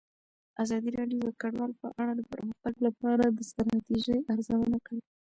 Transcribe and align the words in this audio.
ازادي 0.63 0.89
راډیو 0.99 1.19
د 1.25 1.29
کډوال 1.41 1.71
په 1.81 1.87
اړه 2.01 2.13
د 2.15 2.21
پرمختګ 2.31 2.75
لپاره 2.87 3.23
د 3.29 3.39
ستراتیژۍ 3.49 4.19
ارزونه 4.33 4.77
کړې. 4.85 5.01